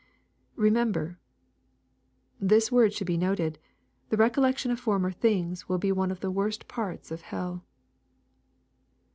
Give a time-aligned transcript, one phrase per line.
[0.55, 1.19] [Remember.]
[2.39, 3.59] This word should be noted.
[4.09, 7.63] The recollection of former things will be one of the worst parts of hell.